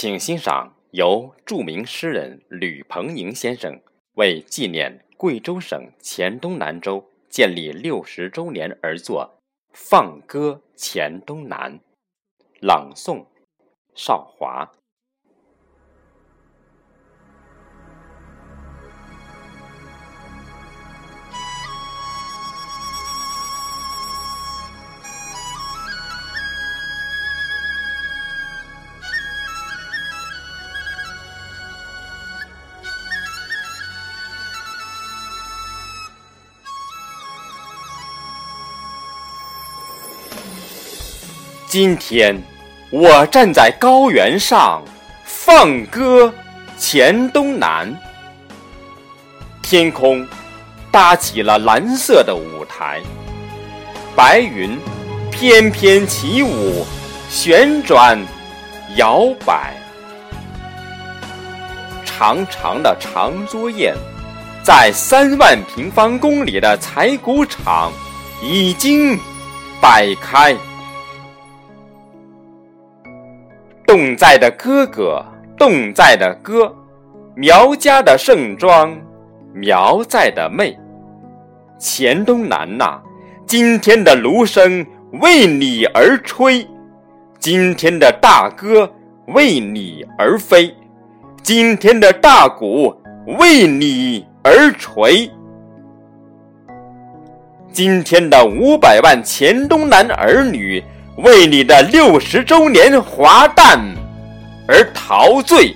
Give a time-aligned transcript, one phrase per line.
[0.00, 3.80] 请欣赏由著名诗人吕鹏莹先生
[4.14, 9.40] 为纪念贵州省黔东南州建立六十周年而作
[9.74, 11.80] 《放歌黔东南》，
[12.60, 13.26] 朗诵：
[13.96, 14.70] 少华。
[41.68, 42.42] 今天，
[42.88, 44.82] 我站在高原上，
[45.22, 46.32] 放歌
[46.78, 47.94] 黔东南。
[49.60, 50.26] 天空
[50.90, 53.02] 搭起了蓝色的舞台，
[54.16, 54.78] 白云
[55.30, 56.86] 翩翩起舞，
[57.28, 58.18] 旋转
[58.96, 59.74] 摇摆。
[62.06, 63.94] 长长的长桌宴，
[64.62, 67.92] 在三万平方公里的采谷场
[68.42, 69.18] 已经
[69.82, 70.56] 摆开。
[73.98, 75.24] 侗寨的哥哥，
[75.58, 76.72] 侗寨的哥，
[77.34, 78.96] 苗家的盛装，
[79.52, 80.78] 苗寨的妹。
[81.80, 83.00] 黔东南呐，
[83.44, 84.86] 今天的芦笙
[85.20, 86.64] 为你而吹，
[87.40, 88.88] 今天的大歌
[89.34, 90.72] 为你而飞，
[91.42, 92.94] 今天的大鼓
[93.40, 95.28] 为你而锤。
[97.72, 100.80] 今天的五百万黔东南儿女。
[101.18, 103.80] 为你的六十周年华诞
[104.68, 105.74] 而陶醉。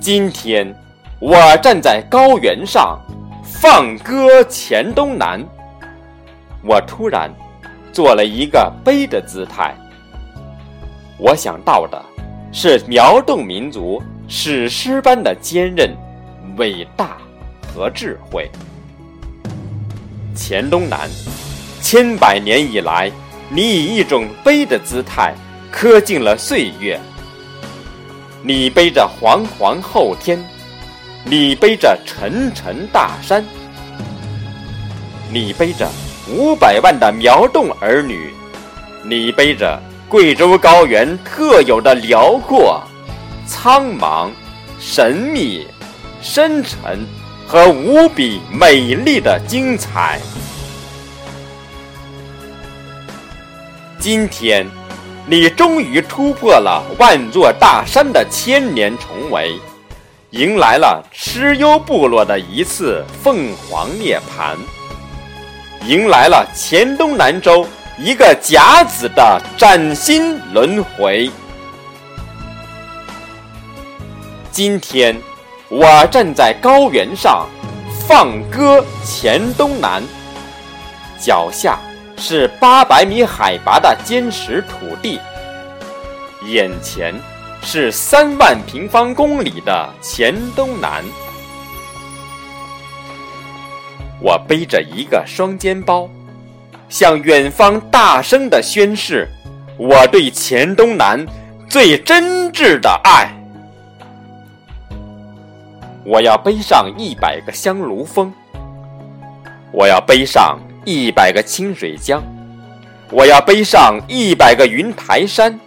[0.00, 0.74] 今天，
[1.20, 2.98] 我站在高原上，
[3.44, 5.40] 放歌黔东南。
[6.60, 7.32] 我突然
[7.92, 9.76] 做了一个悲的姿态。
[11.18, 12.04] 我想到的
[12.50, 15.96] 是苗侗民族史诗般的坚韧、
[16.56, 17.16] 伟大
[17.72, 18.50] 和智慧。
[20.34, 21.10] 黔东南，
[21.80, 23.10] 千百年以来，
[23.50, 25.34] 你以一种悲的姿态
[25.70, 26.98] 刻尽了岁月。
[28.42, 30.42] 你背着煌煌后天，
[31.24, 33.44] 你背着沉沉大山，
[35.30, 35.88] 你背着
[36.28, 38.32] 五百万的苗侗儿女，
[39.04, 42.82] 你背着贵州高原特有的辽阔、
[43.46, 44.30] 苍茫、
[44.80, 45.66] 神秘、
[46.20, 47.06] 深沉。
[47.52, 50.18] 和无比美丽的精彩。
[53.98, 54.66] 今天，
[55.26, 59.60] 你终于突破了万座大山的千年重围，
[60.30, 64.56] 迎来了蚩尤部落的一次凤凰涅槃，
[65.86, 71.30] 迎来了黔东南州一个甲子的崭新轮回。
[74.50, 75.14] 今天。
[75.74, 77.48] 我站在高原上，
[78.06, 80.02] 放歌黔东南。
[81.18, 81.78] 脚下
[82.18, 85.18] 是八百米海拔的坚实土地，
[86.44, 87.14] 眼前
[87.62, 91.02] 是三万平方公里的黔东南。
[94.20, 96.06] 我背着一个双肩包，
[96.90, 99.26] 向远方大声的宣誓
[99.78, 101.24] 我对黔东南
[101.66, 103.32] 最真挚的爱。
[106.12, 108.30] 我要背上一百个香炉峰，
[109.72, 112.22] 我要背上一百个清水江，
[113.10, 115.58] 我要背上一百个云台山，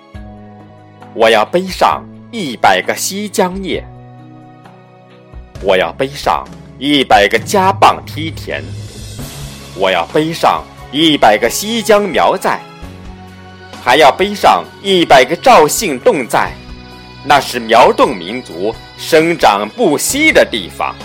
[1.15, 3.83] 我要背上一百个西江夜，
[5.63, 6.45] 我要背上
[6.77, 8.61] 一百个家蚌梯田，
[9.75, 12.59] 我要背上一百个西江苗寨，
[13.83, 16.51] 还要背上一百个赵姓侗寨。
[17.27, 20.95] 那是苗侗民族生长不息的地方。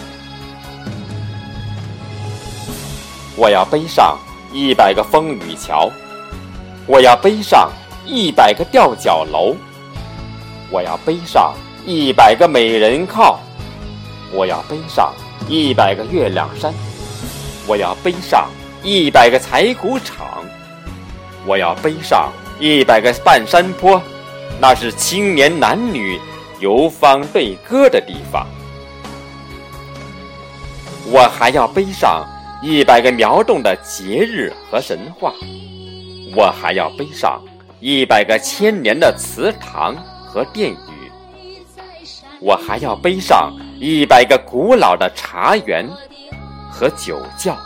[3.36, 4.18] 我要背上
[4.52, 5.90] 一百个风雨桥，
[6.86, 7.70] 我要背上
[8.06, 9.56] 一百个吊脚楼，
[10.70, 11.54] 我要背上
[11.84, 13.41] 一百个美人靠，
[14.32, 15.12] 我要背上
[15.48, 16.72] 一百个月亮山，
[17.66, 18.48] 我要背上
[18.82, 20.44] 一百个采谷场，
[21.47, 24.00] 我要背上一百个半山坡。
[24.60, 26.20] 那是青年男女
[26.60, 28.47] 游芳对歌的地方。
[31.07, 32.24] 我还要背上
[32.62, 35.33] 一百个苗侗的节日和神话，
[36.36, 37.42] 我还要背上
[37.80, 41.10] 一百个千年的祠堂和殿宇，
[42.41, 45.89] 我还要背上一百个古老的茶园
[46.71, 47.56] 和酒窖，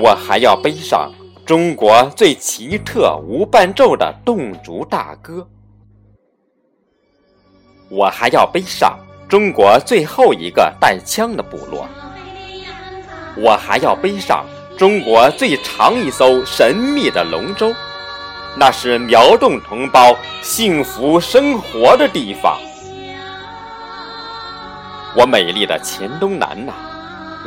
[0.00, 1.10] 我还要背上。
[1.44, 5.44] 中国最奇特无伴奏的侗族大歌。
[7.92, 8.98] 我还要背上
[9.28, 11.86] 中国最后一个带枪的部落。
[13.36, 14.46] 我还要背上
[14.78, 17.70] 中国最长一艘神秘的龙舟，
[18.56, 22.58] 那是苗侗同胞幸福生活的地方。
[25.14, 26.72] 我美丽的黔东南呐，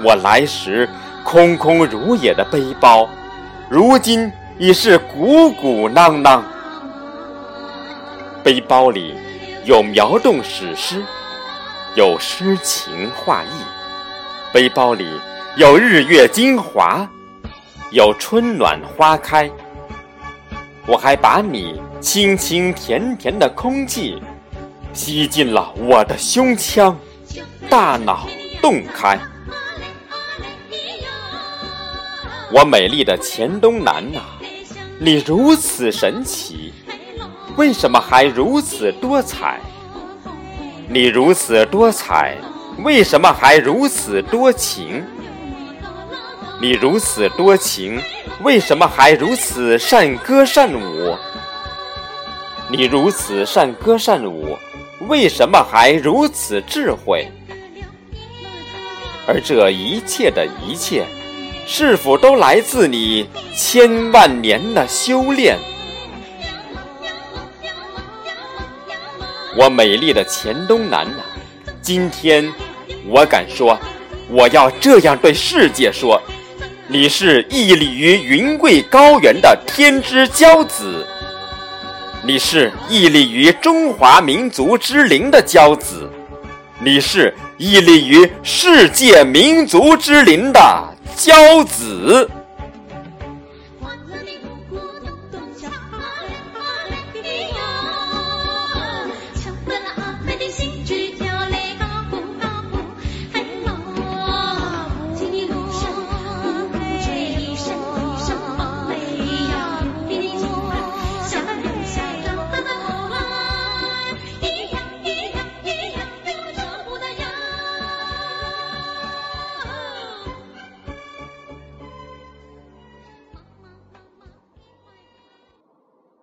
[0.03, 0.87] 我来时
[1.23, 3.09] 空空如也的背包，
[3.67, 6.43] 如今已是鼓鼓囊囊。
[8.43, 9.15] 背包里
[9.65, 11.03] 有苗侗史诗，
[11.95, 13.47] 有诗情画意，
[14.53, 15.07] 背包里。
[15.57, 17.09] 有日月精华，
[17.89, 19.49] 有春暖花开。
[20.85, 24.21] 我还把你清清甜甜的空气
[24.93, 26.95] 吸进了我的胸腔，
[27.67, 28.27] 大脑
[28.61, 29.17] 洞开。
[32.51, 34.21] 我美丽的黔东南呐，
[34.99, 36.71] 你如此神奇，
[37.55, 39.59] 为什么还如此多彩？
[40.89, 42.37] 你如此多彩，
[42.83, 45.03] 为什么还如此多情？
[46.61, 48.01] 你如此多情，
[48.43, 51.15] 为什么还如此善歌善舞？
[52.69, 54.57] 你如此善歌善舞，
[55.07, 57.31] 为什么还如此智慧？
[59.27, 61.05] 而这一切的一切，
[61.65, 65.57] 是否都来自你千万年的修炼？
[69.57, 71.23] 我美丽的黔东南呐，
[71.81, 72.51] 今天
[73.07, 73.79] 我敢说，
[74.29, 76.21] 我要这样对世界说。
[76.87, 81.07] 你是屹立于云贵高原的天之骄子，
[82.21, 86.07] 你是屹立于中华民族之林的骄子，
[86.79, 90.59] 你是屹立于世界民族之林的
[91.17, 92.29] 骄子。